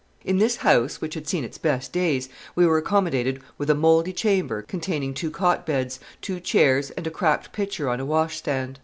In 0.25 0.39
this 0.39 0.55
house, 0.55 0.99
which 0.99 1.13
had 1.13 1.27
seen 1.27 1.43
its 1.43 1.59
best 1.59 1.93
days, 1.93 2.27
we 2.55 2.65
were 2.65 2.79
accommodated 2.79 3.39
with 3.59 3.69
a 3.69 3.75
mouldy 3.75 4.13
chamber 4.13 4.63
containing 4.63 5.13
two 5.13 5.29
cot 5.29 5.63
beds, 5.63 5.99
two 6.23 6.39
chairs, 6.39 6.89
and 6.89 7.05
a 7.05 7.11
cracked 7.11 7.51
pitcher 7.51 7.87
on 7.87 7.99
a 7.99 8.05
washstand. 8.07 8.79